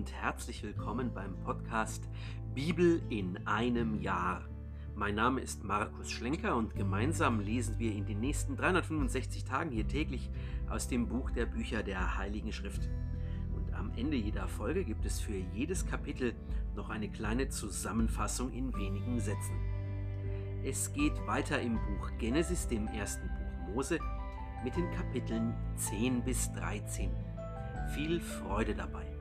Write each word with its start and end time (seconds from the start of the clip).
und 0.00 0.14
herzlich 0.14 0.62
willkommen 0.62 1.12
beim 1.12 1.36
Podcast 1.44 2.08
Bibel 2.54 3.02
in 3.10 3.46
einem 3.46 4.00
Jahr. 4.00 4.48
Mein 4.94 5.14
Name 5.14 5.42
ist 5.42 5.62
Markus 5.62 6.10
Schlenker 6.10 6.56
und 6.56 6.74
gemeinsam 6.74 7.38
lesen 7.38 7.78
wir 7.78 7.92
in 7.92 8.06
den 8.06 8.18
nächsten 8.18 8.56
365 8.56 9.44
Tagen 9.44 9.70
hier 9.70 9.86
täglich 9.86 10.30
aus 10.70 10.88
dem 10.88 11.06
Buch 11.06 11.30
der 11.32 11.44
Bücher 11.44 11.82
der 11.82 12.16
Heiligen 12.16 12.50
Schrift. 12.50 12.88
Und 13.54 13.74
am 13.74 13.92
Ende 13.94 14.16
jeder 14.16 14.48
Folge 14.48 14.84
gibt 14.84 15.04
es 15.04 15.20
für 15.20 15.36
jedes 15.36 15.84
Kapitel 15.84 16.32
noch 16.74 16.88
eine 16.88 17.10
kleine 17.10 17.50
Zusammenfassung 17.50 18.54
in 18.54 18.74
wenigen 18.74 19.20
Sätzen. 19.20 19.60
Es 20.64 20.94
geht 20.94 21.26
weiter 21.26 21.60
im 21.60 21.74
Buch 21.74 22.10
Genesis, 22.18 22.66
dem 22.66 22.86
ersten 22.86 23.28
Buch 23.28 23.74
Mose, 23.74 23.98
mit 24.64 24.74
den 24.74 24.90
Kapiteln 24.92 25.52
10 25.76 26.22
bis 26.22 26.50
13. 26.54 27.10
Viel 27.94 28.18
Freude 28.22 28.74
dabei. 28.74 29.19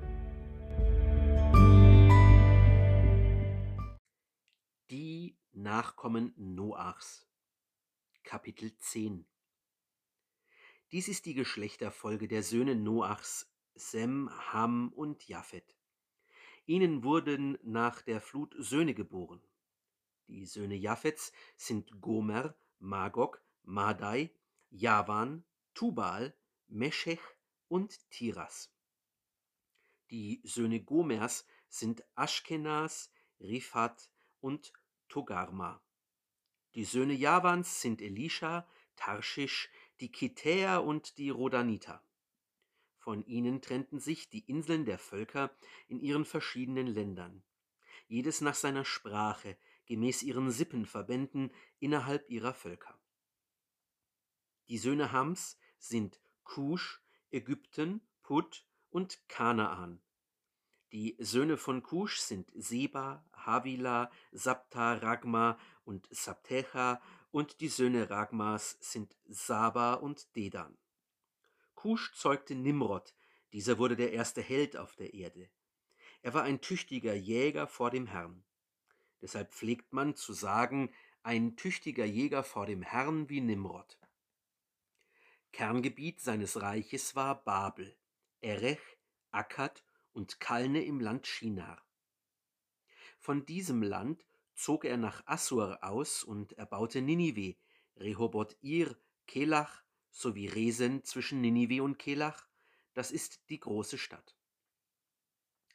Nachkommen 5.62 6.32
Noachs 6.38 7.28
Kapitel 8.24 8.78
10 8.78 9.26
Dies 10.94 11.10
ist 11.10 11.26
die 11.26 11.34
Geschlechterfolge 11.34 12.30
der 12.30 12.44
Söhne 12.44 12.78
Noachs, 12.78 13.52
Sem, 13.76 14.30
Ham 14.54 14.94
und 14.94 15.28
Japhet. 15.28 15.76
Ihnen 16.66 17.04
wurden 17.04 17.58
nach 17.62 18.02
der 18.02 18.22
Flut 18.22 18.56
Söhne 18.58 18.94
geboren. 18.94 19.44
Die 20.30 20.46
Söhne 20.46 20.76
Japhets 20.76 21.34
sind 21.58 22.00
Gomer, 22.00 22.56
Magog, 22.80 23.44
Madai, 23.64 24.34
Javan, 24.70 25.44
Tubal, 25.74 26.34
Meschech 26.70 27.20
und 27.68 28.10
Tiras. 28.12 28.74
Die 30.10 30.40
Söhne 30.46 30.82
Gomers 30.82 31.46
sind 31.68 32.02
Aschkenas, 32.16 33.12
Rifat 33.42 34.10
und 34.40 34.72
Togarma. 35.10 35.82
Die 36.76 36.86
Söhne 36.86 37.14
Javans 37.14 37.82
sind 37.82 38.02
Elisha, 38.02 38.68
Tarschisch, 38.96 39.70
die 40.00 40.12
Kitäer 40.12 40.84
und 40.84 41.18
die 41.18 41.30
Rodaniter. 41.30 42.04
Von 43.00 43.26
ihnen 43.26 43.62
trennten 43.62 44.00
sich 44.00 44.30
die 44.30 44.48
Inseln 44.48 44.86
der 44.86 45.00
Völker 45.00 45.56
in 45.88 46.00
ihren 46.00 46.26
verschiedenen 46.26 46.88
Ländern, 46.88 47.44
jedes 48.08 48.42
nach 48.42 48.56
seiner 48.56 48.86
Sprache, 48.86 49.58
gemäß 49.86 50.22
ihren 50.22 50.52
Sippenverbänden 50.52 51.52
innerhalb 51.80 52.30
ihrer 52.30 52.54
Völker. 52.54 53.00
Die 54.68 54.78
Söhne 54.78 55.12
Hams 55.12 55.58
sind 55.80 56.22
Kusch, 56.44 57.02
Ägypten, 57.32 58.02
Put 58.22 58.68
und 58.92 59.28
Kanaan. 59.28 60.02
Die 60.92 61.16
Söhne 61.20 61.58
von 61.58 61.84
Kusch 61.84 62.18
sind 62.18 62.52
Seba, 62.56 63.24
Havila, 63.34 64.10
Sabta, 64.32 64.94
Ragma 64.94 65.60
und 65.86 66.08
Sabtecha 66.10 67.00
und 67.32 67.62
die 67.62 67.68
Söhne 67.68 68.10
Ragmas 68.10 68.78
sind 68.80 69.16
Saba 69.28 69.94
und 69.94 70.36
Dedan. 70.36 70.76
Kusch 71.76 72.14
zeugte 72.16 72.56
Nimrod, 72.56 73.14
dieser 73.54 73.78
wurde 73.78 73.96
der 73.96 74.14
erste 74.14 74.42
Held 74.42 74.78
auf 74.78 74.96
der 74.96 75.14
Erde. 75.14 75.50
Er 76.24 76.34
war 76.34 76.44
ein 76.44 76.60
tüchtiger 76.60 77.14
Jäger 77.14 77.68
vor 77.68 77.92
dem 77.92 78.08
Herrn. 78.08 78.44
Deshalb 79.22 79.54
pflegt 79.54 79.94
man 79.94 80.16
zu 80.16 80.34
sagen, 80.34 80.92
ein 81.22 81.56
tüchtiger 81.56 82.06
Jäger 82.06 82.44
vor 82.44 82.66
dem 82.66 82.82
Herrn 82.82 83.30
wie 83.30 83.42
Nimrod. 83.42 84.00
Kerngebiet 85.52 86.20
seines 86.20 86.62
Reiches 86.62 87.16
war 87.16 87.44
Babel, 87.44 87.96
Erech, 88.42 88.80
Akkad 89.32 89.84
und 90.14 90.40
Kalne 90.40 90.84
im 90.84 91.00
Land 91.00 91.28
Shinar. 91.28 91.86
Von 93.20 93.46
diesem 93.46 93.84
Land 93.84 94.26
zog 94.56 94.86
er 94.86 94.98
nach 94.98 95.26
Assur 95.26 95.84
aus 95.84 96.24
und 96.24 96.54
erbaute 96.54 97.02
Ninive, 97.02 97.58
Rehoboth 97.98 98.58
Ir, 98.62 98.98
Kelach 99.28 99.84
sowie 100.10 100.48
Resen 100.48 101.04
zwischen 101.04 101.42
Ninive 101.42 101.84
und 101.84 102.00
Kelach, 102.00 102.48
das 102.94 103.12
ist 103.12 103.50
die 103.50 103.60
große 103.60 103.98
Stadt. 103.98 104.36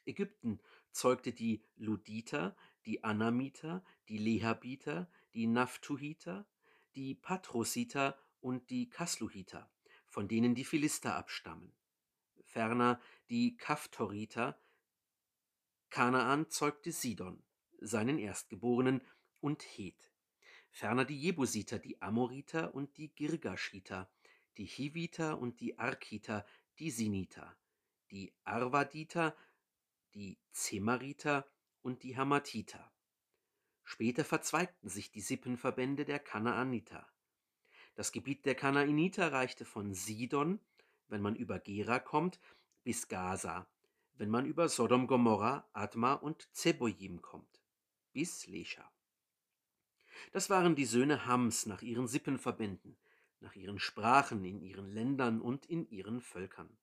Ägypten 0.05 0.59
zeugte 0.91 1.33
die 1.33 1.63
Luditer, 1.75 2.55
die 2.85 3.03
Anamiter, 3.03 3.83
die 4.07 4.17
Lehabiter, 4.17 5.09
die 5.33 5.47
Naphtuhiter, 5.47 6.47
die 6.95 7.15
Patrositer 7.15 8.17
und 8.39 8.69
die 8.69 8.89
Kasluhiter, 8.89 9.69
von 10.07 10.27
denen 10.27 10.55
die 10.55 10.65
Philister 10.65 11.15
abstammen. 11.15 11.73
Ferner 12.55 13.01
die 13.29 13.57
Kaphtoriter. 13.57 14.57
Kanaan 15.89 16.49
zeugte 16.49 16.93
Sidon, 16.93 17.43
seinen 17.81 18.17
Erstgeborenen, 18.17 19.01
und 19.41 19.61
Het. 19.61 20.13
Ferner 20.71 21.03
die 21.03 21.19
Jebusiter, 21.19 21.79
die 21.79 22.01
Amoriter 22.01 22.73
und 22.73 22.95
die 22.95 23.13
Girgashiter, 23.13 24.09
die 24.55 24.63
Hiviter 24.63 25.37
und 25.37 25.59
die 25.59 25.77
Arkiter, 25.77 26.45
die 26.79 26.91
Siniter, 26.91 27.57
die 28.09 28.33
Arvaditer, 28.45 29.35
die 30.13 30.39
Zemariter 30.53 31.45
und 31.81 32.03
die 32.03 32.15
Hamatiter. 32.15 32.89
Später 33.83 34.23
verzweigten 34.23 34.87
sich 34.87 35.11
die 35.11 35.19
Sippenverbände 35.19 36.05
der 36.05 36.19
Kanaaniter. 36.19 37.05
Das 37.95 38.13
Gebiet 38.13 38.45
der 38.45 38.55
Kanaaniter 38.55 39.33
reichte 39.33 39.65
von 39.65 39.93
Sidon, 39.93 40.61
wenn 41.07 41.21
man 41.21 41.35
über 41.35 41.59
Gera 41.59 41.99
kommt, 41.99 42.39
bis 42.83 43.07
Gaza, 43.07 43.67
wenn 44.17 44.29
man 44.29 44.45
über 44.45 44.69
Sodom, 44.69 45.07
Gomorra, 45.07 45.67
Adma 45.73 46.13
und 46.13 46.47
Zeboim 46.53 47.21
kommt, 47.21 47.61
bis 48.13 48.47
Lescha. 48.47 48.89
Das 50.31 50.49
waren 50.49 50.75
die 50.75 50.85
Söhne 50.85 51.25
Hams 51.25 51.65
nach 51.65 51.81
ihren 51.81 52.07
Sippenverbänden, 52.07 52.97
nach 53.41 53.55
ihren 53.55 53.79
Sprachen, 53.79 54.45
in 54.45 54.61
ihren 54.61 54.91
Ländern 54.91 55.41
und 55.41 55.65
in 55.65 55.89
ihren 55.89 56.21
Völkern. 56.21 56.77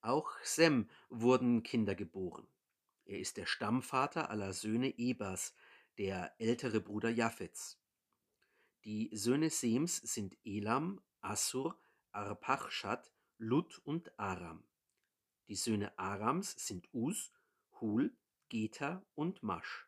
Auch 0.00 0.30
Sem 0.42 0.88
wurden 1.08 1.62
Kinder 1.62 1.94
geboren. 1.94 2.46
Er 3.06 3.18
ist 3.18 3.36
der 3.36 3.46
Stammvater 3.46 4.30
aller 4.30 4.52
Söhne 4.52 4.98
Ebers, 4.98 5.54
der 5.98 6.34
ältere 6.38 6.80
Bruder 6.80 7.08
Japhets. 7.08 7.80
Die 8.84 9.10
Söhne 9.12 9.50
Sems 9.50 9.96
sind 9.96 10.36
Elam, 10.44 11.00
Assur, 11.20 11.78
Arpachschad, 12.16 13.12
Lut 13.36 13.78
und 13.84 14.18
Aram. 14.18 14.64
Die 15.48 15.54
Söhne 15.54 15.98
Arams 15.98 16.52
sind 16.52 16.88
Us, 16.94 17.30
Hul, 17.78 18.16
Geta 18.48 19.04
und 19.14 19.42
Masch. 19.42 19.86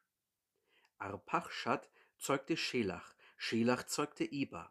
Arpachschad 0.98 1.88
zeugte 2.18 2.58
Schelach, 2.58 3.14
Schelach 3.38 3.84
zeugte 3.84 4.30
Eber. 4.30 4.70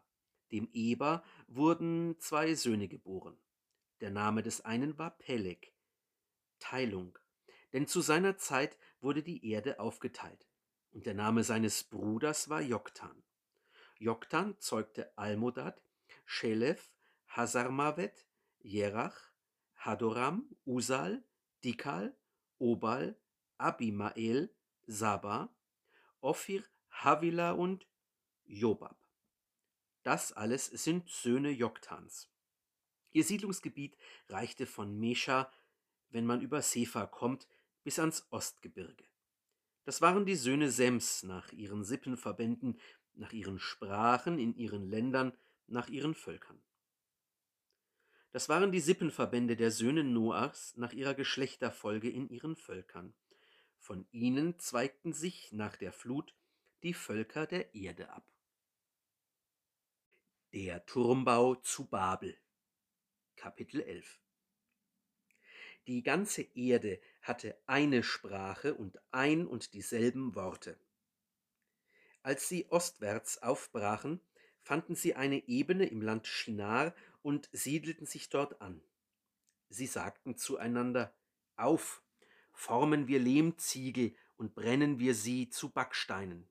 Dem 0.52 0.68
Eber 0.72 1.24
wurden 1.48 2.20
zwei 2.20 2.54
Söhne 2.54 2.86
geboren. 2.86 3.36
Der 4.02 4.12
Name 4.12 4.44
des 4.44 4.60
einen 4.60 4.96
war 4.96 5.18
Peleg, 5.18 5.74
Teilung, 6.60 7.18
denn 7.72 7.88
zu 7.88 8.02
seiner 8.02 8.36
Zeit 8.36 8.78
wurde 9.00 9.24
die 9.24 9.44
Erde 9.50 9.80
aufgeteilt. 9.80 10.46
Und 10.92 11.06
der 11.06 11.14
Name 11.14 11.42
seines 11.42 11.82
Bruders 11.82 12.48
war 12.48 12.60
Joktan. 12.60 13.24
Joktan 13.98 14.54
zeugte 14.60 15.10
Almodad, 15.18 15.82
Schelef, 16.24 16.88
Hasarmavet, 17.28 18.26
Jerach, 18.60 19.32
Hadoram, 19.76 20.48
Usal, 20.64 21.22
Dikal, 21.64 22.16
Obal, 22.58 23.16
Abimael, 23.58 24.50
Saba, 24.86 25.54
Ophir, 26.20 26.64
Havila 26.90 27.52
und 27.52 27.86
Jobab. 28.44 28.98
Das 30.02 30.32
alles 30.32 30.66
sind 30.66 31.08
Söhne 31.08 31.50
Joktans. 31.50 32.30
Ihr 33.12 33.24
Siedlungsgebiet 33.24 33.96
reichte 34.28 34.66
von 34.66 34.98
Mesha, 34.98 35.50
wenn 36.10 36.26
man 36.26 36.40
über 36.40 36.62
Sefa 36.62 37.06
kommt, 37.06 37.46
bis 37.84 37.98
ans 37.98 38.26
Ostgebirge. 38.30 39.04
Das 39.84 40.00
waren 40.02 40.26
die 40.26 40.34
Söhne 40.34 40.70
Sems 40.70 41.22
nach 41.22 41.52
ihren 41.52 41.84
Sippenverbänden 41.84 42.78
nach 43.18 43.32
ihren 43.32 43.58
Sprachen, 43.58 44.38
in 44.38 44.54
ihren 44.54 44.88
Ländern, 44.88 45.32
nach 45.66 45.88
ihren 45.88 46.14
Völkern. 46.14 46.62
Das 48.30 48.48
waren 48.48 48.72
die 48.72 48.80
Sippenverbände 48.80 49.56
der 49.56 49.70
Söhne 49.70 50.04
Noachs 50.04 50.76
nach 50.76 50.92
ihrer 50.92 51.14
Geschlechterfolge 51.14 52.10
in 52.10 52.28
ihren 52.28 52.56
Völkern. 52.56 53.14
Von 53.78 54.06
ihnen 54.12 54.58
zweigten 54.58 55.12
sich 55.12 55.52
nach 55.52 55.76
der 55.76 55.92
Flut 55.92 56.34
die 56.82 56.94
Völker 56.94 57.46
der 57.46 57.74
Erde 57.74 58.10
ab. 58.10 58.30
Der 60.52 60.84
Turmbau 60.84 61.54
zu 61.56 61.86
Babel 61.86 62.36
Kapitel 63.36 63.80
11 63.80 64.18
Die 65.86 66.02
ganze 66.02 66.42
Erde 66.54 67.00
hatte 67.22 67.58
eine 67.66 68.02
Sprache 68.02 68.74
und 68.74 68.98
ein 69.10 69.46
und 69.46 69.72
dieselben 69.72 70.34
Worte. 70.34 70.78
Als 72.22 72.48
sie 72.48 72.66
ostwärts 72.70 73.42
aufbrachen, 73.42 74.20
fanden 74.60 74.94
sie 74.94 75.14
eine 75.14 75.48
Ebene 75.48 75.86
im 75.86 76.02
Land 76.02 76.26
Shinar 76.26 76.94
und 77.28 77.50
siedelten 77.52 78.06
sich 78.06 78.30
dort 78.30 78.62
an. 78.62 78.80
Sie 79.68 79.86
sagten 79.86 80.38
zueinander, 80.38 81.14
Auf, 81.56 82.02
formen 82.54 83.06
wir 83.06 83.18
Lehmziegel 83.18 84.16
und 84.38 84.54
brennen 84.54 84.98
wir 84.98 85.14
sie 85.14 85.50
zu 85.50 85.68
Backsteinen. 85.68 86.48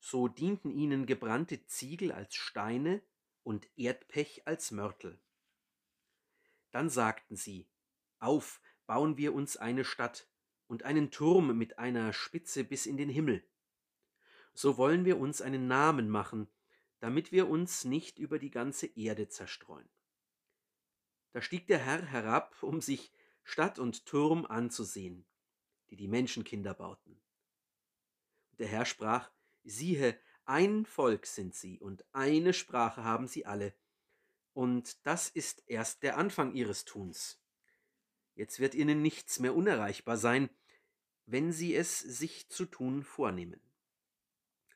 So 0.00 0.26
dienten 0.26 0.72
ihnen 0.72 1.06
gebrannte 1.06 1.64
Ziegel 1.66 2.10
als 2.10 2.34
Steine 2.34 3.00
und 3.44 3.68
Erdpech 3.76 4.42
als 4.44 4.72
Mörtel. 4.72 5.20
Dann 6.72 6.90
sagten 6.90 7.36
sie, 7.36 7.68
Auf, 8.18 8.60
bauen 8.88 9.18
wir 9.18 9.34
uns 9.34 9.56
eine 9.56 9.84
Stadt 9.84 10.26
und 10.66 10.82
einen 10.82 11.12
Turm 11.12 11.56
mit 11.56 11.78
einer 11.78 12.12
Spitze 12.12 12.64
bis 12.64 12.86
in 12.86 12.96
den 12.96 13.08
Himmel. 13.08 13.46
So 14.52 14.78
wollen 14.78 15.04
wir 15.04 15.16
uns 15.16 15.40
einen 15.40 15.68
Namen 15.68 16.08
machen, 16.10 16.48
damit 17.00 17.32
wir 17.32 17.48
uns 17.48 17.84
nicht 17.84 18.18
über 18.18 18.38
die 18.38 18.50
ganze 18.50 18.86
Erde 18.86 19.28
zerstreuen. 19.28 19.88
Da 21.32 21.42
stieg 21.42 21.66
der 21.66 21.78
Herr 21.78 22.04
herab, 22.04 22.62
um 22.62 22.80
sich 22.80 23.12
Stadt 23.44 23.78
und 23.78 24.06
Turm 24.06 24.44
anzusehen, 24.46 25.26
die 25.90 25.96
die 25.96 26.08
Menschenkinder 26.08 26.74
bauten. 26.74 27.20
Und 28.50 28.60
der 28.60 28.68
Herr 28.68 28.84
sprach, 28.84 29.30
siehe, 29.64 30.18
ein 30.44 30.86
Volk 30.86 31.26
sind 31.26 31.54
sie 31.54 31.80
und 31.80 32.04
eine 32.12 32.52
Sprache 32.52 33.04
haben 33.04 33.26
sie 33.26 33.46
alle, 33.46 33.74
und 34.54 35.06
das 35.06 35.28
ist 35.28 35.62
erst 35.68 36.02
der 36.02 36.16
Anfang 36.16 36.52
ihres 36.52 36.84
Tuns. 36.84 37.40
Jetzt 38.34 38.58
wird 38.58 38.74
ihnen 38.74 39.02
nichts 39.02 39.38
mehr 39.38 39.54
unerreichbar 39.54 40.16
sein, 40.16 40.50
wenn 41.26 41.52
sie 41.52 41.76
es 41.76 42.00
sich 42.00 42.48
zu 42.48 42.64
tun 42.64 43.04
vornehmen. 43.04 43.60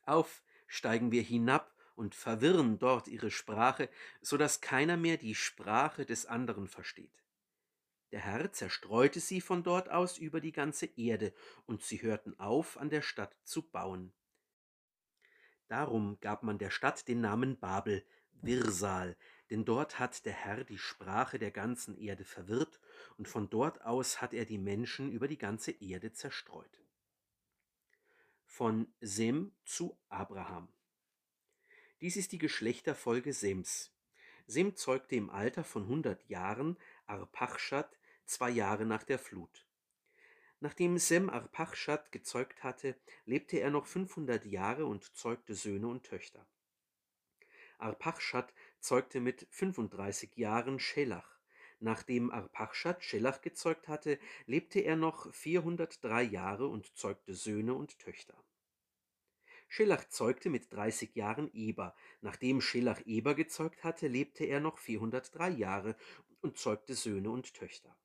Auf 0.03 0.43
steigen 0.67 1.11
wir 1.11 1.21
hinab 1.21 1.72
und 1.95 2.15
verwirren 2.15 2.79
dort 2.79 3.07
ihre 3.07 3.31
Sprache, 3.31 3.89
so 4.21 4.37
dass 4.37 4.61
keiner 4.61 4.97
mehr 4.97 5.17
die 5.17 5.35
Sprache 5.35 6.05
des 6.05 6.25
anderen 6.25 6.67
versteht. 6.67 7.23
Der 8.11 8.21
Herr 8.21 8.51
zerstreute 8.51 9.19
sie 9.19 9.41
von 9.41 9.63
dort 9.63 9.89
aus 9.89 10.19
über 10.19 10.39
die 10.39 10.51
ganze 10.51 10.85
Erde, 10.85 11.33
und 11.65 11.81
sie 11.83 12.01
hörten 12.01 12.39
auf, 12.39 12.77
an 12.77 12.89
der 12.89 13.01
Stadt 13.01 13.35
zu 13.43 13.63
bauen. 13.63 14.13
Darum 15.67 16.19
gab 16.19 16.43
man 16.43 16.59
der 16.59 16.69
Stadt 16.69 17.07
den 17.07 17.21
Namen 17.21 17.59
Babel, 17.59 18.05
Wirsal, 18.33 19.17
denn 19.49 19.65
dort 19.65 19.99
hat 19.99 20.25
der 20.25 20.33
Herr 20.33 20.63
die 20.63 20.77
Sprache 20.77 21.39
der 21.39 21.49
ganzen 21.49 21.97
Erde 21.97 22.25
verwirrt, 22.25 22.79
und 23.17 23.27
von 23.27 23.49
dort 23.49 23.81
aus 23.83 24.21
hat 24.21 24.33
er 24.33 24.45
die 24.45 24.57
Menschen 24.57 25.11
über 25.11 25.27
die 25.27 25.37
ganze 25.37 25.71
Erde 25.71 26.13
zerstreut. 26.13 26.83
Von 28.45 28.93
Sem 29.01 29.55
zu 29.65 29.97
Abraham. 30.09 30.67
Dies 32.03 32.17
ist 32.17 32.33
die 32.33 32.37
Geschlechterfolge 32.37 33.31
Sems. 33.31 33.89
Sem 34.45 34.75
zeugte 34.75 35.15
im 35.15 35.29
Alter 35.29 35.63
von 35.63 35.87
hundert 35.87 36.27
Jahren 36.27 36.77
Arpachschad 37.05 37.97
zwei 38.25 38.49
Jahre 38.49 38.85
nach 38.85 39.03
der 39.03 39.17
Flut. 39.17 39.65
Nachdem 40.59 40.97
Sem 40.97 41.29
Arpachschad 41.29 42.11
gezeugt 42.11 42.61
hatte, 42.61 42.97
lebte 43.23 43.59
er 43.59 43.71
noch 43.71 43.87
500 43.87 44.43
Jahre 44.43 44.85
und 44.85 45.15
zeugte 45.15 45.55
Söhne 45.55 45.87
und 45.87 46.03
Töchter. 46.03 46.45
Arpachschad 47.77 48.53
zeugte 48.81 49.21
mit 49.21 49.47
35 49.51 50.35
Jahren 50.35 50.81
Schelach. 50.81 51.39
Nachdem 51.79 52.31
Arpachschad 52.31 53.01
Schelach 53.01 53.39
gezeugt 53.39 53.87
hatte, 53.87 54.19
lebte 54.45 54.81
er 54.81 54.97
noch 54.97 55.33
403 55.33 56.23
Jahre 56.23 56.67
und 56.67 56.97
zeugte 56.97 57.33
Söhne 57.33 57.73
und 57.73 57.97
Töchter. 57.97 58.42
Schelach 59.75 60.07
zeugte 60.07 60.51
mit 60.51 60.71
30 60.71 61.15
Jahren 61.15 61.51
Eber. 61.51 61.95
Nachdem 62.21 62.61
Schelach 62.61 63.01
Eber 63.07 63.33
gezeugt 63.33 63.83
hatte, 63.83 64.07
lebte 64.07 64.45
er 64.45 64.59
noch 64.59 64.77
403 64.77 65.49
Jahre 65.49 65.95
und 66.41 66.59
zeugte 66.59 66.93
Söhne 66.93 67.31
und 67.31 67.55
Töchter. 67.55 67.97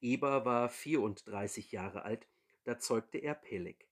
Eber 0.00 0.44
war 0.44 0.68
34 0.68 1.70
Jahre 1.70 2.02
alt, 2.02 2.26
da 2.64 2.76
zeugte 2.76 3.18
er 3.18 3.36
Peleg. 3.36 3.86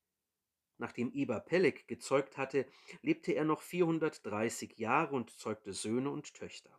Nachdem 0.77 1.13
Eber 1.13 1.39
Peleg 1.39 1.87
gezeugt 1.87 2.37
hatte, 2.37 2.67
lebte 3.01 3.31
er 3.31 3.45
noch 3.45 3.63
430 3.63 4.77
Jahre 4.77 5.15
und 5.15 5.31
zeugte 5.31 5.75
Söhne 5.75 6.11
und 6.11 6.35
Töchter. 6.35 6.77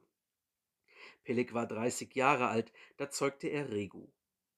Peleg 1.23 1.53
war 1.53 1.65
30 1.65 2.13
Jahre 2.13 2.49
alt, 2.49 2.73
da 2.97 3.09
zeugte 3.09 3.47
er 3.47 3.71
Regu. 3.71 4.09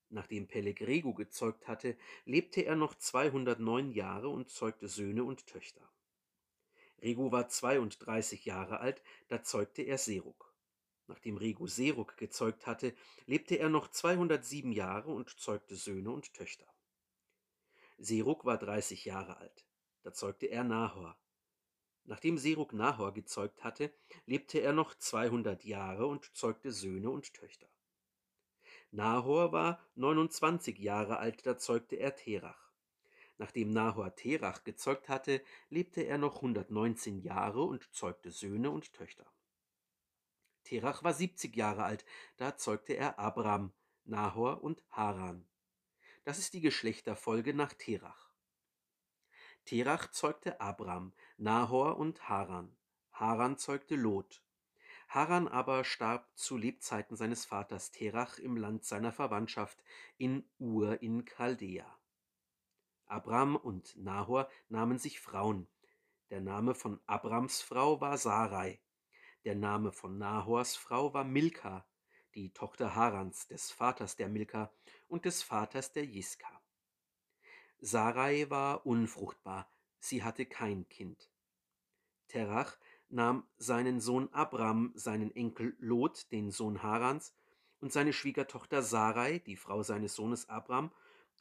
Nachdem 0.10 0.48
Peleg 0.48 0.82
Regu 0.82 1.14
gezeugt 1.14 1.68
hatte, 1.68 1.98
lebte 2.26 2.62
er 2.62 2.76
noch 2.76 2.96
209 2.96 3.92
Jahre 3.92 4.30
und 4.30 4.50
zeugte 4.50 4.88
Söhne 4.88 5.24
und 5.24 5.48
Töchter. 5.48 5.90
Regu 7.02 7.32
war 7.32 7.50
32 7.50 8.46
Jahre 8.46 8.80
alt, 8.80 9.02
da 9.28 9.44
zeugte 9.44 9.82
er 9.82 9.98
Serug. 9.98 10.54
Nachdem 11.08 11.38
Regu 11.38 11.68
Serug 11.68 12.18
gezeugt 12.18 12.66
hatte, 12.66 12.96
lebte 13.26 13.58
er 13.58 13.70
noch 13.70 13.90
207 13.90 14.72
Jahre 14.72 15.12
und 15.12 15.30
zeugte 15.40 15.76
Söhne 15.76 16.12
und 16.12 16.34
Töchter. 16.34 16.68
Serug 17.98 18.46
war 18.46 18.58
30 18.58 19.06
Jahre 19.06 19.38
alt. 19.38 19.66
Da 20.04 20.14
zeugte 20.14 20.48
er 20.48 20.64
Nahor. 20.64 21.18
Nachdem 22.04 22.38
Serug 22.38 22.74
Nahor 22.74 23.14
gezeugt 23.14 23.64
hatte, 23.64 23.94
lebte 24.26 24.60
er 24.60 24.74
noch 24.74 24.96
200 24.96 25.64
Jahre 25.64 26.06
und 26.06 26.36
zeugte 26.36 26.72
Söhne 26.72 27.10
und 27.10 27.34
Töchter. 27.34 27.68
Nahor 28.96 29.52
war 29.52 29.82
29 29.96 30.80
Jahre 30.80 31.18
alt, 31.18 31.46
da 31.46 31.58
zeugte 31.58 31.98
er 31.98 32.16
Terach. 32.16 32.72
Nachdem 33.38 33.72
Nahor 33.72 34.16
Terach 34.16 34.64
gezeugt 34.64 35.10
hatte, 35.10 35.42
lebte 35.70 36.04
er 36.04 36.18
noch 36.18 36.38
119 36.38 37.20
Jahre 37.20 37.64
und 37.64 37.94
zeugte 37.94 38.32
Söhne 38.32 38.72
und 38.72 38.94
Töchter. 38.94 39.30
Terach 40.64 41.04
war 41.04 41.14
70 41.14 41.54
Jahre 41.58 41.84
alt, 41.84 42.06
da 42.38 42.56
zeugte 42.56 42.94
er 42.94 43.20
Abram, 43.20 43.74
Nahor 44.06 44.64
und 44.64 44.82
Haran. 44.92 45.46
Das 46.24 46.40
ist 46.40 46.54
die 46.54 46.62
Geschlechterfolge 46.62 47.54
nach 47.54 47.74
Terach. 47.74 48.34
Terach 49.66 50.10
zeugte 50.12 50.62
Abram, 50.62 51.12
Nahor 51.36 51.98
und 51.98 52.30
Haran. 52.30 52.74
Haran 53.12 53.58
zeugte 53.58 53.98
Lot. 53.98 54.45
Haran 55.08 55.48
aber 55.48 55.84
starb 55.84 56.28
zu 56.36 56.58
Lebzeiten 56.58 57.16
seines 57.16 57.46
Vaters 57.46 57.92
Terach 57.92 58.40
im 58.40 58.58
Land 58.58 58.86
seiner 58.86 59.12
Verwandtschaft 59.12 59.84
in 60.18 60.48
Ur 60.60 61.02
in 61.02 61.26
Chaldea. 61.26 61.86
Abram 63.06 63.56
und 63.56 63.96
Nahor 63.98 64.50
nahmen 64.68 64.98
sich 64.98 65.20
Frauen. 65.20 65.68
Der 66.30 66.42
Name 66.42 66.74
von 66.74 67.00
Abrams 67.06 67.62
Frau 67.62 68.02
war 68.02 68.18
Sarai. 68.18 68.82
Der 69.46 69.56
Name 69.56 69.92
von 69.92 70.18
Nahors 70.18 70.76
Frau 70.76 71.14
war 71.14 71.24
Milka, 71.24 71.86
die 72.34 72.52
Tochter 72.52 72.96
Harans, 72.96 73.48
des 73.48 73.72
Vaters 73.72 74.16
der 74.16 74.28
Milka 74.28 74.74
und 75.08 75.26
des 75.26 75.44
Vaters 75.44 75.94
der 75.94 76.06
Jiska. 76.06 76.62
Sarai 77.80 78.50
war 78.50 78.86
unfruchtbar, 78.86 79.70
sie 80.00 80.24
hatte 80.24 80.46
kein 80.46 80.90
Kind. 80.90 81.30
Terach 82.28 82.78
nahm 83.10 83.48
seinen 83.58 84.00
Sohn 84.00 84.32
Abram, 84.34 84.92
seinen 84.96 85.36
Enkel 85.36 85.76
Lot, 85.80 86.32
den 86.32 86.52
Sohn 86.52 86.84
Harans, 86.84 87.34
und 87.80 87.94
seine 87.94 88.14
Schwiegertochter 88.14 88.82
Sarai, 88.82 89.40
die 89.40 89.56
Frau 89.56 89.84
seines 89.84 90.16
Sohnes 90.16 90.50
Abram, 90.50 90.92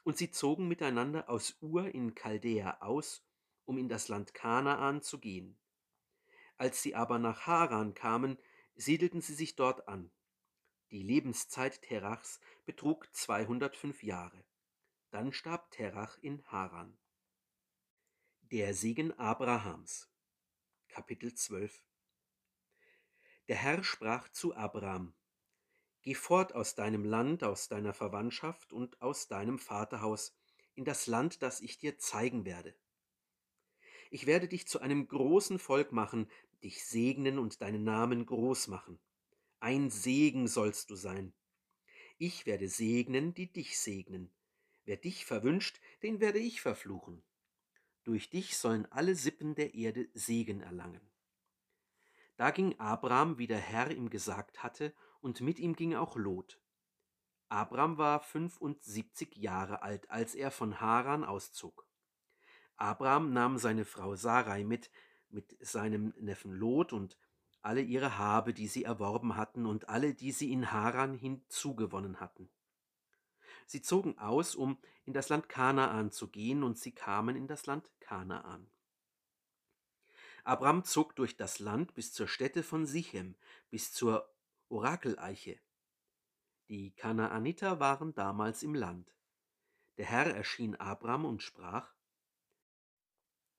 und 0.03 0.19
sie 0.19 0.31
zogen 0.31 0.69
miteinander 0.69 1.29
aus 1.31 1.57
Ur 1.61 1.95
in 1.95 2.15
Chaldea 2.15 2.81
aus, 2.81 3.25
um 3.65 3.79
in 3.79 3.89
das 3.89 4.09
Land 4.09 4.35
Kanaan 4.35 5.01
zu 5.01 5.19
gehen. 5.19 5.59
Als 6.57 6.83
sie 6.83 6.95
aber 6.95 7.19
nach 7.19 7.47
Haran 7.47 7.95
kamen, 7.95 8.39
siedelten 8.77 9.21
sie 9.21 9.35
sich 9.35 9.57
dort 9.57 9.89
an. 9.89 10.11
Die 10.91 11.03
Lebenszeit 11.03 11.83
Terachs 11.83 12.41
betrug 12.67 13.09
205 13.13 14.03
Jahre. 14.03 14.45
Dann 15.11 15.33
starb 15.33 15.71
Terach 15.71 16.19
in 16.21 16.45
Haran. 16.47 16.97
Der 18.43 18.75
Segen 18.75 19.19
Abrahams 19.19 20.14
Kapitel 20.95 21.35
12 21.35 21.83
Der 23.49 23.57
Herr 23.57 23.83
sprach 23.83 24.29
zu 24.29 24.55
Abraham, 24.55 25.13
Geh 26.03 26.15
fort 26.15 26.55
aus 26.55 26.77
deinem 26.77 27.05
Land, 27.05 27.43
aus 27.43 27.67
deiner 27.67 27.93
Verwandtschaft 27.93 28.73
und 28.73 29.03
aus 29.03 29.27
deinem 29.27 29.59
Vaterhaus 29.59 30.37
in 30.77 30.85
das 30.85 31.09
Land, 31.09 31.43
das 31.43 31.61
ich 31.61 31.79
dir 31.79 31.99
zeigen 31.99 32.45
werde. 32.45 32.77
Ich 34.13 34.27
werde 34.27 34.47
dich 34.47 34.69
zu 34.69 34.79
einem 34.79 35.09
großen 35.09 35.59
Volk 35.59 35.91
machen, 35.91 36.31
dich 36.63 36.85
segnen 36.85 37.41
und 37.41 37.61
deinen 37.61 37.83
Namen 37.83 38.25
groß 38.25 38.69
machen. 38.69 39.01
Ein 39.59 39.91
Segen 39.91 40.47
sollst 40.47 40.91
du 40.91 40.95
sein. 40.95 41.35
Ich 42.19 42.47
werde 42.47 42.69
segnen, 42.69 43.35
die 43.35 43.53
dich 43.53 43.81
segnen. 43.81 44.33
Wer 44.85 44.99
dich 44.99 45.25
verwünscht, 45.25 45.81
den 46.05 46.21
werde 46.21 46.39
ich 46.39 46.61
verfluchen. 46.61 47.25
Durch 48.05 48.31
dich 48.31 48.57
sollen 48.57 48.87
alle 48.93 49.15
Sippen 49.15 49.55
der 49.55 49.75
Erde 49.75 50.09
Segen 50.15 50.61
erlangen. 50.61 51.01
Da 52.37 52.51
ging 52.51 52.79
Abraham, 52.79 53.39
wie 53.39 53.47
der 53.47 53.59
Herr 53.59 53.91
ihm 53.91 54.11
gesagt 54.11 54.63
hatte, 54.63 54.95
und 55.21 55.41
mit 55.41 55.59
ihm 55.59 55.75
ging 55.75 55.95
auch 55.95 56.17
Lot. 56.17 56.61
Abraham 57.49 57.97
war 57.97 58.21
fünfundsiebzig 58.21 59.37
Jahre 59.37 59.83
alt, 59.83 60.11
als 60.11 60.35
er 60.35 60.51
von 60.51 60.81
Haran 60.81 61.25
auszog. 61.25 61.87
Abraham 62.77 63.33
nahm 63.33 63.57
seine 63.59 63.85
Frau 63.85 64.17
Sarai 64.17 64.65
mit, 64.65 64.91
mit 65.29 65.57
seinem 65.61 66.13
Neffen 66.19 66.53
Lot 66.53 66.93
und 66.93 67.17
alle 67.63 67.81
ihre 67.81 68.19
Habe, 68.19 68.53
die 68.53 68.69
sie 68.69 68.85
erworben 68.85 69.37
hatten, 69.37 69.65
und 69.65 69.89
alle, 69.89 70.15
die 70.15 70.33
sie 70.33 70.53
in 70.53 70.73
Haran 70.73 71.15
hinzugewonnen 71.15 72.21
hatten. 72.21 72.51
Sie 73.67 73.83
zogen 73.83 74.19
aus, 74.19 74.55
um 74.55 74.79
in 75.05 75.13
das 75.13 75.29
Land 75.29 75.49
Kanaan 75.49 76.11
zu 76.11 76.29
gehen, 76.29 76.63
und 76.63 76.79
sie 76.79 76.93
kamen 76.93 77.37
in 77.37 77.47
das 77.47 77.67
Land 77.67 77.89
Kanaan. 78.01 78.71
Abram 80.45 80.85
zog 80.85 81.17
durch 81.17 81.37
das 81.37 81.59
Land 81.59 81.95
bis 81.95 82.13
zur 82.13 82.29
Stätte 82.29 82.63
von 82.63 82.87
Sichem, 82.87 83.35
bis 83.71 83.93
zur 83.93 84.31
Orakeleiche. 84.69 85.59
Die 86.69 86.91
Kanaaniter 86.93 87.81
waren 87.81 88.15
damals 88.15 88.63
im 88.63 88.75
Land. 88.75 89.15
Der 89.97 90.07
Herr 90.07 90.35
erschien 90.35 90.75
Abram 90.77 91.25
und 91.25 91.43
sprach, 91.43 91.95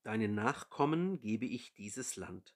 Deinen 0.02 0.36
Nachkommen 0.36 1.18
gebe 1.18 1.46
ich 1.46 1.74
dieses 1.74 2.14
Land. 2.14 2.54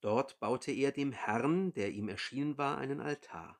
Dort 0.00 0.38
baute 0.38 0.70
er 0.70 0.92
dem 0.92 1.12
Herrn, 1.12 1.72
der 1.72 1.92
ihm 1.92 2.10
erschienen 2.10 2.58
war, 2.58 2.76
einen 2.76 3.00
Altar. 3.00 3.58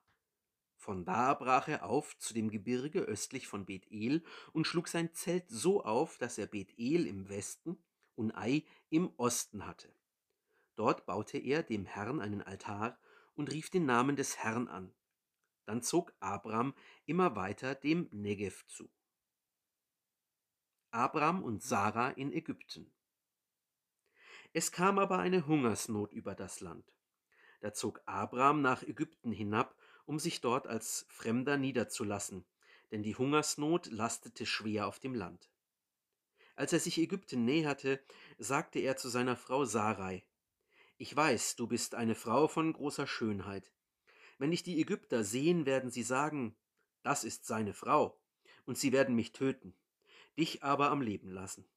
Von 0.75 1.05
da 1.05 1.33
brach 1.33 1.67
er 1.67 1.85
auf 1.85 2.17
zu 2.17 2.33
dem 2.33 2.49
Gebirge 2.49 2.99
östlich 2.99 3.47
von 3.47 3.65
Bethel 3.65 4.23
und 4.53 4.67
schlug 4.67 4.87
sein 4.87 5.13
Zelt 5.13 5.49
so 5.49 5.83
auf, 5.83 6.17
dass 6.17 6.37
er 6.37 6.47
Bethel 6.47 7.07
im 7.07 7.29
Westen 7.29 7.77
und 8.15 8.31
Ai 8.31 8.63
im 8.89 9.11
Osten 9.17 9.65
hatte. 9.65 9.93
Dort 10.75 11.05
baute 11.05 11.37
er 11.37 11.63
dem 11.63 11.85
Herrn 11.85 12.19
einen 12.19 12.41
Altar 12.41 12.99
und 13.35 13.51
rief 13.51 13.69
den 13.69 13.85
Namen 13.85 14.15
des 14.15 14.37
Herrn 14.37 14.67
an. 14.67 14.93
Dann 15.65 15.81
zog 15.81 16.13
Abram 16.19 16.73
immer 17.05 17.35
weiter 17.35 17.75
dem 17.75 18.07
Negev 18.11 18.65
zu. 18.67 18.89
Abram 20.91 21.43
und 21.43 21.63
Sarah 21.63 22.11
in 22.11 22.31
Ägypten. 22.31 22.91
Es 24.53 24.71
kam 24.71 24.99
aber 24.99 25.19
eine 25.19 25.47
Hungersnot 25.47 26.13
über 26.13 26.35
das 26.35 26.61
Land. 26.61 26.93
Da 27.59 27.73
zog 27.73 28.01
Abram 28.05 28.61
nach 28.61 28.83
Ägypten 28.83 29.31
hinab 29.31 29.75
um 30.05 30.19
sich 30.19 30.41
dort 30.41 30.67
als 30.67 31.05
Fremder 31.09 31.57
niederzulassen, 31.57 32.45
denn 32.91 33.03
die 33.03 33.15
Hungersnot 33.15 33.87
lastete 33.87 34.45
schwer 34.45 34.87
auf 34.87 34.99
dem 34.99 35.15
Land. 35.15 35.49
Als 36.55 36.71
er 36.71 36.79
sich 36.79 36.97
Ägypten 36.97 37.43
näherte, 37.43 37.99
sagte 38.37 38.79
er 38.79 38.95
zu 38.95 39.09
seiner 39.09 39.35
Frau 39.35 39.65
Sarai, 39.65 40.23
Ich 40.97 41.13
weiß, 41.13 41.57
du 41.57 41.67
bist 41.67 41.95
eine 41.95 42.15
Frau 42.15 42.47
von 42.47 42.71
großer 42.71 43.07
Schönheit. 43.07 43.71
Wenn 44.37 44.51
dich 44.51 44.63
die 44.63 44.79
Ägypter 44.79 45.23
sehen, 45.23 45.65
werden 45.65 45.91
sie 45.91 46.03
sagen, 46.03 46.55
das 47.03 47.23
ist 47.23 47.45
seine 47.45 47.73
Frau, 47.73 48.19
und 48.65 48.77
sie 48.77 48.91
werden 48.91 49.15
mich 49.15 49.33
töten, 49.33 49.75
dich 50.37 50.63
aber 50.63 50.91
am 50.91 51.01
Leben 51.01 51.29
lassen. 51.29 51.67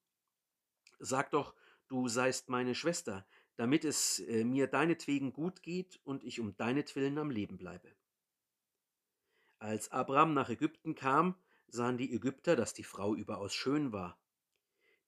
Sag 1.01 1.31
doch, 1.31 1.55
du 1.89 2.09
seist 2.09 2.49
meine 2.49 2.75
Schwester, 2.75 3.27
damit 3.57 3.85
es 3.85 4.21
äh, 4.21 4.45
mir 4.45 4.69
deinetwegen 4.69 5.33
gut 5.33 5.63
geht 5.63 6.01
und 6.05 6.23
ich 6.23 6.39
um 6.39 6.57
deinetwillen 6.57 7.19
am 7.19 7.31
Leben 7.31 7.59
bleibe. 7.59 7.98
Als 9.61 9.91
Abram 9.91 10.35
nach 10.35 10.51
Ägypten 10.51 10.95
kam, 10.95 11.35
sahen 11.67 11.99
die 11.99 12.15
Ägypter, 12.15 12.55
dass 12.55 12.75
die 12.75 12.85
Frau 12.85 13.15
überaus 13.15 13.53
schön 13.53 13.93
war. 13.93 14.19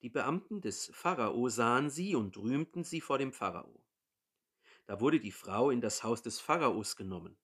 Die 0.03 0.09
Beamten 0.09 0.61
des 0.61 0.91
Pharao 0.95 1.49
sahen 1.49 1.91
sie 1.91 2.17
und 2.17 2.37
rühmten 2.37 2.83
sie 2.83 3.01
vor 3.01 3.19
dem 3.19 3.33
Pharao. 3.33 3.85
Da 4.87 5.01
wurde 5.01 5.21
die 5.21 5.31
Frau 5.31 5.71
in 5.71 5.81
das 5.81 6.03
Haus 6.03 6.23
des 6.23 6.41
Pharaos 6.41 6.97
genommen. 6.97 7.37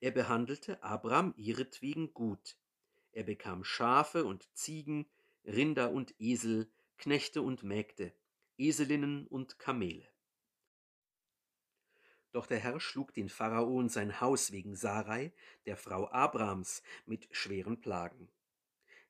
Er 0.00 0.10
behandelte 0.10 0.82
Abram 0.82 1.32
ihretwegen 1.36 2.12
gut. 2.12 2.56
Er 3.12 3.24
bekam 3.24 3.64
Schafe 3.64 4.24
und 4.24 4.54
Ziegen, 4.54 5.06
Rinder 5.44 5.90
und 5.90 6.14
Esel, 6.18 6.70
Knechte 6.98 7.40
und 7.40 7.62
Mägde, 7.62 8.12
Eselinnen 8.58 9.26
und 9.26 9.58
Kamele. 9.58 10.06
Doch 12.32 12.46
der 12.46 12.58
Herr 12.58 12.78
schlug 12.78 13.12
den 13.12 13.28
Pharao 13.28 13.76
und 13.76 13.90
sein 13.90 14.20
Haus 14.20 14.52
wegen 14.52 14.76
Sarai, 14.76 15.32
der 15.66 15.76
Frau 15.76 16.08
Abrams, 16.10 16.82
mit 17.06 17.28
schweren 17.32 17.80
Plagen. 17.80 18.28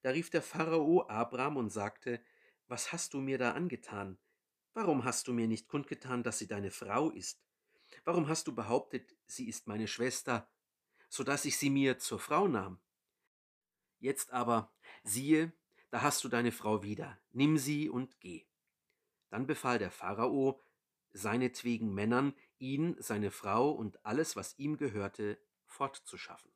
Da 0.02 0.10
rief 0.10 0.30
der 0.30 0.42
Pharao 0.42 1.06
Abram 1.08 1.56
und 1.56 1.70
sagte, 1.70 2.20
Was 2.66 2.92
hast 2.92 3.12
du 3.12 3.20
mir 3.20 3.36
da 3.36 3.52
angetan? 3.52 4.18
Warum 4.72 5.04
hast 5.04 5.28
du 5.28 5.32
mir 5.32 5.48
nicht 5.48 5.68
kundgetan, 5.68 6.22
dass 6.22 6.38
sie 6.38 6.46
deine 6.46 6.70
Frau 6.70 7.10
ist? 7.10 7.42
Warum 8.04 8.28
hast 8.28 8.46
du 8.46 8.54
behauptet, 8.54 9.14
sie 9.26 9.48
ist 9.48 9.66
meine 9.66 9.88
Schwester, 9.88 10.48
so 11.08 11.24
dass 11.24 11.44
ich 11.44 11.58
sie 11.58 11.70
mir 11.70 11.98
zur 11.98 12.20
Frau 12.20 12.48
nahm? 12.48 12.80
Jetzt 13.98 14.32
aber, 14.32 14.72
siehe, 15.02 15.52
da 15.90 16.02
hast 16.02 16.24
du 16.24 16.28
deine 16.28 16.52
Frau 16.52 16.82
wieder, 16.82 17.18
nimm 17.32 17.58
sie 17.58 17.90
und 17.90 18.20
geh. 18.20 18.46
Dann 19.28 19.46
befahl 19.46 19.78
der 19.78 19.90
Pharao 19.90 20.60
seinetwegen 21.12 21.92
Männern, 21.92 22.34
ihn, 22.60 22.96
seine 22.98 23.30
Frau 23.30 23.70
und 23.70 24.04
alles, 24.04 24.36
was 24.36 24.58
ihm 24.58 24.76
gehörte, 24.76 25.38
fortzuschaffen. 25.64 26.50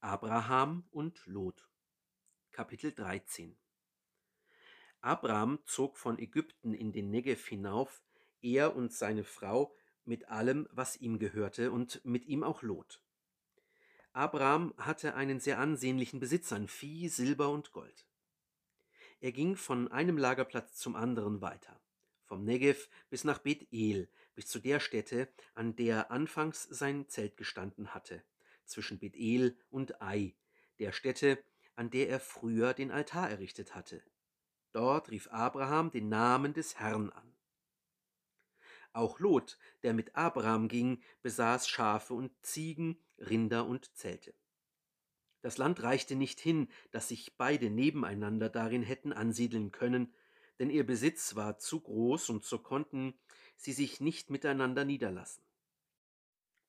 Abraham 0.00 0.84
und 0.90 1.24
Lot 1.26 1.68
Kapitel 2.50 2.92
13 2.92 3.56
Abraham 5.00 5.60
zog 5.64 5.96
von 5.96 6.18
Ägypten 6.18 6.74
in 6.74 6.92
den 6.92 7.10
Negev 7.10 7.46
hinauf, 7.48 8.02
er 8.42 8.76
und 8.76 8.92
seine 8.92 9.24
Frau 9.24 9.74
mit 10.04 10.28
allem, 10.28 10.68
was 10.72 10.96
ihm 10.96 11.18
gehörte, 11.18 11.70
und 11.70 12.04
mit 12.04 12.26
ihm 12.26 12.42
auch 12.42 12.62
Lot. 12.62 13.02
Abraham 14.12 14.74
hatte 14.76 15.14
einen 15.14 15.40
sehr 15.40 15.58
ansehnlichen 15.58 16.20
Besitz 16.20 16.52
an 16.52 16.66
Vieh, 16.66 17.08
Silber 17.08 17.50
und 17.50 17.72
Gold. 17.72 18.06
Er 19.20 19.32
ging 19.32 19.56
von 19.56 19.88
einem 19.88 20.18
Lagerplatz 20.18 20.74
zum 20.74 20.96
anderen 20.96 21.40
weiter 21.40 21.80
vom 22.30 22.44
Negev 22.44 22.88
bis 23.10 23.24
nach 23.24 23.38
Bet-El, 23.38 24.08
bis 24.40 24.46
zu 24.46 24.58
der 24.58 24.80
Stätte, 24.80 25.28
an 25.54 25.76
der 25.76 26.10
anfangs 26.10 26.62
sein 26.62 27.06
Zelt 27.10 27.36
gestanden 27.36 27.92
hatte, 27.92 28.24
zwischen 28.64 28.98
Bet-El 28.98 29.54
und 29.68 30.00
Ai, 30.00 30.34
der 30.78 30.92
Stätte, 30.92 31.44
an 31.76 31.90
der 31.90 32.08
er 32.08 32.20
früher 32.20 32.72
den 32.72 32.90
Altar 32.90 33.28
errichtet 33.28 33.74
hatte. 33.74 34.02
Dort 34.72 35.10
rief 35.10 35.28
Abraham 35.28 35.90
den 35.90 36.08
Namen 36.08 36.54
des 36.54 36.78
Herrn 36.78 37.10
an. 37.10 37.34
Auch 38.94 39.20
Lot, 39.20 39.58
der 39.82 39.92
mit 39.92 40.16
Abraham 40.16 40.68
ging, 40.68 41.02
besaß 41.20 41.68
Schafe 41.68 42.14
und 42.14 42.32
Ziegen, 42.40 42.98
Rinder 43.18 43.66
und 43.66 43.94
Zelte. 43.94 44.32
Das 45.42 45.58
Land 45.58 45.82
reichte 45.82 46.16
nicht 46.16 46.40
hin, 46.40 46.68
dass 46.92 47.08
sich 47.08 47.36
beide 47.36 47.68
nebeneinander 47.68 48.48
darin 48.48 48.84
hätten 48.84 49.12
ansiedeln 49.12 49.70
können, 49.70 50.14
denn 50.58 50.70
ihr 50.70 50.86
Besitz 50.86 51.36
war 51.36 51.58
zu 51.58 51.80
groß 51.80 52.30
und 52.30 52.42
so 52.42 52.58
konnten 52.58 53.20
sie 53.60 53.72
sich 53.72 54.00
nicht 54.00 54.30
miteinander 54.30 54.84
niederlassen. 54.84 55.42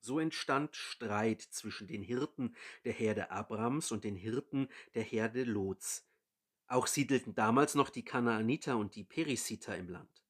So 0.02 0.20
entstand 0.20 0.76
Streit 0.76 1.42
zwischen 1.42 1.88
den 1.88 2.02
Hirten 2.02 2.56
der 2.84 2.92
Herde 2.92 3.32
Abrams 3.32 3.92
und 3.92 4.04
den 4.04 4.16
Hirten 4.16 4.68
der 4.94 5.04
Herde 5.04 5.44
Lots. 5.44 6.06
Auch 6.68 6.88
siedelten 6.88 7.34
damals 7.34 7.76
noch 7.76 7.90
die 7.90 8.04
Kanaaniter 8.04 8.78
und 8.78 8.96
die 8.96 9.04
Perisiter 9.04 9.78
im 9.78 9.90
Land. 9.90 10.24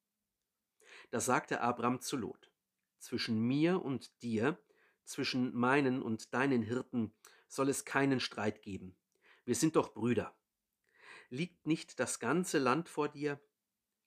Da 1.10 1.20
sagte 1.20 1.62
Abram 1.62 2.00
zu 2.00 2.16
Lot: 2.16 2.52
Zwischen 3.00 3.40
mir 3.40 3.82
und 3.82 4.22
dir, 4.22 4.62
zwischen 5.04 5.56
meinen 5.56 6.02
und 6.02 6.34
deinen 6.34 6.62
Hirten 6.62 7.14
soll 7.48 7.70
es 7.70 7.86
keinen 7.86 8.20
Streit 8.20 8.62
geben. 8.62 8.96
Wir 9.46 9.56
sind 9.56 9.76
doch 9.76 9.94
Brüder. 9.94 10.36
Liegt 11.30 11.66
nicht 11.66 12.00
das 12.00 12.20
ganze 12.20 12.60
Land 12.60 12.88
vor 12.88 13.10
dir? 13.10 13.42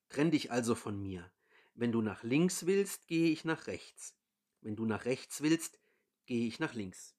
Trenn 0.09 0.31
dich 0.31 0.53
also 0.53 0.75
von 0.75 1.03
mir. 1.03 1.34
Wenn 1.75 1.91
du 1.91 2.03
nach 2.03 2.23
links 2.23 2.67
willst, 2.67 3.09
gehe 3.09 3.31
ich 3.31 3.45
nach 3.45 3.67
rechts. 3.67 4.17
Wenn 4.61 4.77
du 4.77 4.87
nach 4.87 5.05
rechts 5.05 5.43
willst, 5.43 5.81
gehe 6.27 6.47
ich 6.47 6.61
nach 6.61 6.75
links. 6.75 7.17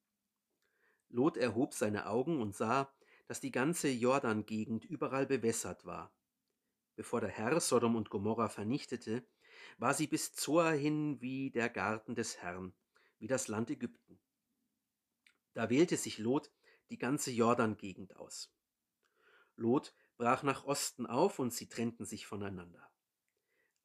Lot 1.09 1.37
erhob 1.37 1.73
seine 1.73 2.07
Augen 2.07 2.41
und 2.41 2.55
sah, 2.55 2.91
dass 3.27 3.41
die 3.41 3.51
ganze 3.51 3.89
Jordan-Gegend 3.89 4.85
überall 4.85 5.25
bewässert 5.25 5.85
war. 5.85 6.13
Bevor 6.95 7.19
der 7.19 7.29
Herr 7.29 7.59
Sodom 7.59 7.95
und 7.95 8.09
Gomorra 8.09 8.47
vernichtete, 8.47 9.27
war 9.77 9.93
sie 9.93 10.07
bis 10.07 10.33
Zoar 10.33 10.73
hin 10.73 11.21
wie 11.21 11.51
der 11.51 11.69
Garten 11.69 12.15
des 12.15 12.37
Herrn, 12.37 12.73
wie 13.19 13.27
das 13.27 13.47
Land 13.47 13.69
Ägypten. 13.69 14.19
Da 15.53 15.69
wählte 15.69 15.97
sich 15.97 16.17
Lot 16.17 16.51
die 16.89 16.97
ganze 16.97 17.31
Jordan-Gegend 17.31 18.15
aus. 18.15 18.53
Lot 19.55 19.93
brach 20.17 20.43
nach 20.43 20.63
Osten 20.63 21.05
auf 21.05 21.39
und 21.39 21.53
sie 21.53 21.67
trennten 21.67 22.05
sich 22.05 22.25
voneinander. 22.25 22.89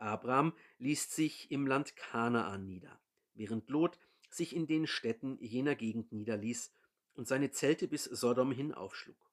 Abraham 0.00 0.54
ließ 0.78 1.14
sich 1.14 1.50
im 1.50 1.66
Land 1.66 1.94
Kanaan 1.94 2.66
nieder, 2.66 3.00
während 3.34 3.68
Lot 3.68 3.98
sich 4.30 4.56
in 4.56 4.66
den 4.66 4.86
Städten 4.86 5.38
jener 5.40 5.74
Gegend 5.74 6.12
niederließ 6.12 6.72
und 7.14 7.28
seine 7.28 7.50
Zelte 7.50 7.86
bis 7.86 8.04
Sodom 8.04 8.50
hin 8.50 8.72
aufschlug. 8.72 9.30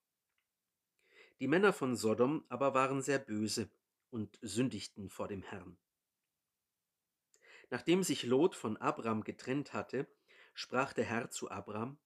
Die 1.40 1.48
Männer 1.48 1.72
von 1.72 1.96
Sodom 1.96 2.44
aber 2.50 2.74
waren 2.74 3.02
sehr 3.02 3.20
böse 3.20 3.70
und 4.10 4.40
sündigten 4.42 5.10
vor 5.10 5.28
dem 5.28 5.44
Herrn. 5.44 5.78
Nachdem 7.70 8.04
sich 8.04 8.24
Lot 8.24 8.56
von 8.56 8.78
Abram 8.78 9.24
getrennt 9.24 9.74
hatte, 9.74 10.08
sprach 10.54 10.94
der 10.94 11.06
Herr 11.06 11.30
zu 11.30 11.50
Abram, 11.50 11.98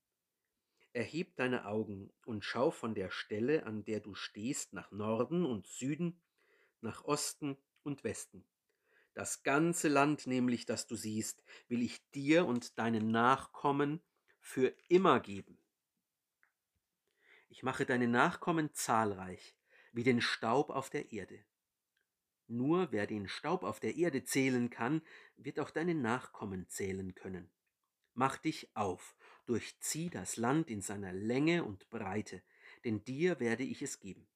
Erheb 0.93 1.37
deine 1.37 1.65
Augen 1.65 2.11
und 2.25 2.43
schau 2.43 2.69
von 2.69 2.93
der 2.93 3.09
Stelle, 3.09 3.65
an 3.65 3.85
der 3.85 4.01
du 4.01 4.13
stehst, 4.13 4.73
nach 4.73 4.91
Norden 4.91 5.45
und 5.45 5.65
Süden, 5.65 6.21
nach 6.81 7.05
Osten 7.05 7.57
und 7.83 8.03
Westen. 8.03 8.45
Das 9.13 9.43
ganze 9.43 9.89
Land 9.89 10.27
nämlich, 10.27 10.65
das 10.65 10.87
du 10.87 10.95
siehst, 10.95 11.43
will 11.67 11.81
ich 11.81 12.09
dir 12.11 12.45
und 12.45 12.77
deinen 12.79 13.11
Nachkommen 13.11 14.01
für 14.39 14.73
immer 14.87 15.19
geben. 15.19 15.57
Ich 17.49 17.63
mache 17.63 17.85
deine 17.85 18.07
Nachkommen 18.07 18.73
zahlreich, 18.73 19.55
wie 19.91 20.03
den 20.03 20.21
Staub 20.21 20.69
auf 20.69 20.89
der 20.89 21.11
Erde. 21.11 21.43
Nur 22.47 22.91
wer 22.91 23.07
den 23.07 23.27
Staub 23.27 23.63
auf 23.63 23.79
der 23.79 23.95
Erde 23.95 24.23
zählen 24.23 24.69
kann, 24.69 25.01
wird 25.35 25.59
auch 25.59 25.69
deine 25.69 25.95
Nachkommen 25.95 26.67
zählen 26.69 27.13
können. 27.13 27.49
Mach 28.13 28.37
dich 28.37 28.75
auf, 28.75 29.15
durchzieh 29.45 30.09
das 30.09 30.37
Land 30.37 30.69
in 30.69 30.81
seiner 30.81 31.13
Länge 31.13 31.63
und 31.63 31.89
Breite, 31.89 32.41
denn 32.83 33.03
dir 33.03 33.39
werde 33.39 33.63
ich 33.63 33.81
es 33.81 33.99
geben. 33.99 34.27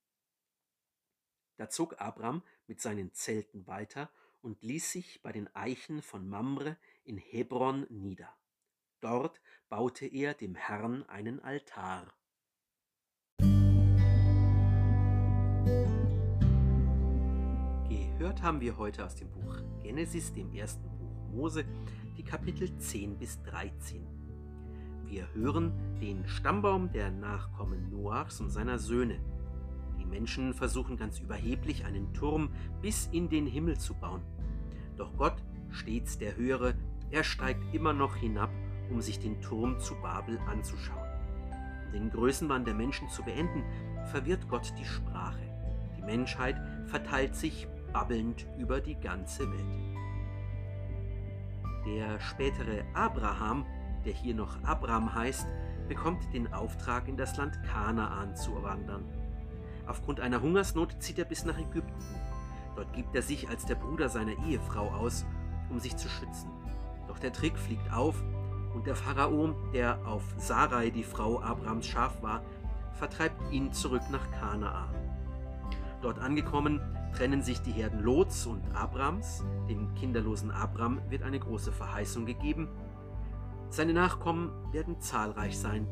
Da 1.58 1.70
zog 1.70 2.00
Abram 2.02 2.44
mit 2.68 2.82
seinen 2.82 3.14
Zelten 3.14 3.68
weiter 3.68 4.10
und 4.42 4.62
ließ 4.62 4.92
sich 4.92 5.22
bei 5.22 5.32
den 5.32 5.54
Eichen 5.56 6.02
von 6.02 6.28
Mamre 6.28 6.78
in 7.04 7.18
Hebron 7.18 7.88
nieder. 7.90 8.34
Dort 9.02 9.42
baute 9.70 10.06
er 10.06 10.34
dem 10.34 10.56
Herrn 10.56 11.04
einen 11.04 11.40
Altar. 11.40 12.14
Gehört 18.18 18.42
haben 18.42 18.60
wir 18.60 18.78
heute 18.78 19.06
aus 19.06 19.14
dem 19.14 19.32
Buch 19.32 19.58
Genesis, 19.84 20.34
dem 20.34 20.52
ersten 20.52 20.90
Buch 20.98 21.16
Mose, 21.30 21.64
die 22.18 22.24
Kapitel 22.24 22.76
10 22.76 23.20
bis 23.20 23.40
13. 23.44 24.08
Wir 25.06 25.32
hören 25.36 25.72
den 26.02 26.28
Stammbaum 26.28 26.92
der 26.92 27.12
Nachkommen 27.12 27.92
Noachs 27.92 28.40
und 28.42 28.50
seiner 28.50 28.80
Söhne. 28.80 29.20
Die 30.06 30.12
Menschen 30.12 30.54
versuchen 30.54 30.98
ganz 30.98 31.20
überheblich 31.20 31.84
einen 31.86 32.14
Turm 32.14 32.50
bis 32.82 33.08
in 33.12 33.28
den 33.28 33.48
Himmel 33.48 33.78
zu 33.80 33.96
bauen. 33.96 34.22
Doch 34.98 35.18
Gott, 35.18 35.36
stets 35.72 36.20
der 36.20 36.36
Höhere, 36.36 36.76
er 37.10 37.24
steigt 37.24 37.74
immer 37.74 37.92
noch 37.92 38.16
hinab, 38.16 38.52
um 38.92 39.02
sich 39.02 39.20
den 39.20 39.42
Turm 39.42 39.80
zu 39.80 39.96
Babel 39.96 40.38
anzuschauen. 40.48 41.10
Um 41.88 41.92
den 41.92 42.10
Größenwahn 42.12 42.66
der 42.66 42.76
Menschen 42.76 43.10
zu 43.10 43.24
beenden, 43.24 43.64
verwirrt 44.06 44.48
Gott 44.48 44.74
die 44.78 44.86
Sprache. 44.86 45.42
Die 45.98 46.04
Menschheit 46.04 46.62
verteilt 46.86 47.36
sich 47.36 47.68
babbelnd 47.92 48.46
über 48.60 48.82
die 48.82 48.96
ganze 48.96 49.50
Welt. 49.52 49.96
Der 51.88 52.20
spätere 52.20 52.84
Abraham, 52.94 53.66
der 54.06 54.14
hier 54.14 54.36
noch 54.36 54.64
Abram 54.64 55.16
heißt, 55.16 55.48
bekommt 55.88 56.32
den 56.34 56.52
Auftrag, 56.54 57.08
in 57.08 57.18
das 57.18 57.38
Land 57.38 57.58
Kanaan 57.64 58.36
zu 58.36 58.62
wandern. 58.62 59.04
Aufgrund 59.88 60.20
einer 60.20 60.42
Hungersnot 60.42 60.96
zieht 61.00 61.20
er 61.20 61.26
bis 61.26 61.46
nach 61.46 61.58
Ägypten. 61.58 62.04
Dort 62.76 62.92
gibt 62.94 63.16
er 63.16 63.22
sich 63.22 63.50
als 63.50 63.66
der 63.66 63.76
Bruder 63.76 64.10
seiner 64.10 64.38
Ehefrau 64.46 64.90
aus, 64.90 65.26
um 65.70 65.80
sich 65.80 65.96
zu 65.96 66.10
schützen. 66.10 66.50
Doch 67.08 67.20
der 67.20 67.32
Trick 67.32 67.58
fliegt 67.58 67.92
auf 67.94 68.22
und 68.74 68.88
der 68.88 68.96
Pharao, 68.96 69.56
der 69.74 70.06
auf 70.06 70.24
Sarai, 70.38 70.90
die 70.90 71.04
Frau 71.04 71.42
Abrams, 71.42 71.88
scharf 71.88 72.22
war, 72.22 72.42
vertreibt 72.94 73.42
ihn 73.52 73.72
zurück 73.72 74.04
nach 74.12 74.30
Kanaan. 74.32 74.94
Dort 76.02 76.20
angekommen, 76.20 76.82
trennen 77.16 77.42
sich 77.42 77.62
die 77.62 77.72
Herden 77.72 78.02
Lots 78.02 78.46
und 78.46 78.62
Abrams. 78.76 79.44
Dem 79.70 79.94
kinderlosen 79.96 80.52
Abram 80.52 81.00
wird 81.10 81.24
eine 81.24 81.40
große 81.40 81.72
Verheißung 81.72 82.26
gegeben. 82.26 82.68
Seine 83.70 83.94
Nachkommen 83.94 84.52
werden 84.72 85.00
zahlreich 85.00 85.58
sein, 85.58 85.88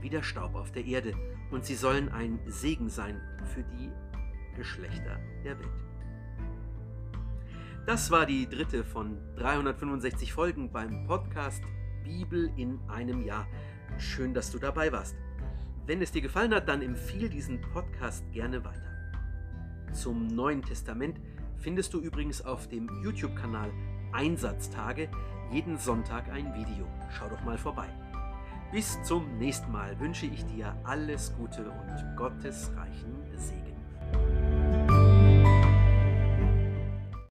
wie 0.00 0.10
der 0.10 0.22
Staub 0.22 0.54
auf 0.54 0.72
der 0.72 0.84
Erde, 0.84 1.14
und 1.54 1.64
sie 1.64 1.76
sollen 1.76 2.08
ein 2.08 2.40
Segen 2.46 2.88
sein 2.88 3.20
für 3.44 3.62
die 3.62 3.88
Geschlechter 4.56 5.20
der 5.44 5.56
Welt. 5.58 5.68
Das 7.86 8.10
war 8.10 8.26
die 8.26 8.48
dritte 8.48 8.82
von 8.82 9.18
365 9.36 10.32
Folgen 10.32 10.72
beim 10.72 11.06
Podcast 11.06 11.62
Bibel 12.02 12.50
in 12.56 12.80
einem 12.88 13.22
Jahr. 13.22 13.46
Schön, 13.98 14.34
dass 14.34 14.50
du 14.50 14.58
dabei 14.58 14.90
warst. 14.90 15.14
Wenn 15.86 16.02
es 16.02 16.10
dir 16.10 16.22
gefallen 16.22 16.52
hat, 16.52 16.68
dann 16.68 16.82
empfiehl 16.82 17.28
diesen 17.28 17.60
Podcast 17.60 18.24
gerne 18.32 18.64
weiter. 18.64 18.90
Zum 19.92 20.26
Neuen 20.26 20.62
Testament 20.62 21.20
findest 21.58 21.94
du 21.94 22.00
übrigens 22.00 22.42
auf 22.42 22.68
dem 22.68 22.88
YouTube-Kanal 23.04 23.70
Einsatztage 24.12 25.08
jeden 25.52 25.78
Sonntag 25.78 26.28
ein 26.30 26.52
Video. 26.54 26.86
Schau 27.10 27.28
doch 27.28 27.44
mal 27.44 27.58
vorbei. 27.58 27.88
Bis 28.74 29.00
zum 29.04 29.38
nächsten 29.38 29.70
Mal 29.70 29.96
wünsche 30.00 30.26
ich 30.26 30.44
dir 30.46 30.76
alles 30.82 31.32
Gute 31.36 31.70
und 31.70 32.16
Gottes 32.16 32.72
reichen 32.74 33.04
Segen. 33.04 33.23